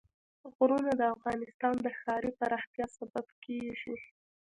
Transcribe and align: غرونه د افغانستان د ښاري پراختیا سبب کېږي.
غرونه 0.55 0.91
د 0.97 1.01
افغانستان 1.15 1.75
د 1.81 1.87
ښاري 1.99 2.31
پراختیا 2.39 2.85
سبب 2.97 3.25
کېږي. 3.43 3.95